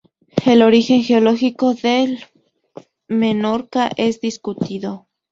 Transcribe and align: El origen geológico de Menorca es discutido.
El 0.47 0.63
origen 0.63 1.03
geológico 1.03 1.75
de 1.75 2.17
Menorca 3.07 3.91
es 3.97 4.19
discutido. 4.19 5.07